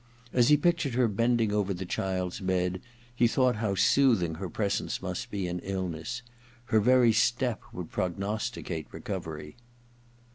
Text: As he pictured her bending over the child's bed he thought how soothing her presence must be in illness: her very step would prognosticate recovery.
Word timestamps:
As 0.33 0.49
he 0.49 0.57
pictured 0.57 0.95
her 0.95 1.07
bending 1.07 1.51
over 1.53 1.75
the 1.75 1.85
child's 1.85 2.39
bed 2.39 2.81
he 3.15 3.27
thought 3.27 3.57
how 3.57 3.75
soothing 3.75 4.33
her 4.41 4.49
presence 4.49 4.99
must 4.99 5.29
be 5.29 5.47
in 5.47 5.59
illness: 5.59 6.23
her 6.73 6.79
very 6.79 7.13
step 7.13 7.61
would 7.71 7.91
prognosticate 7.91 8.87
recovery. 8.91 9.57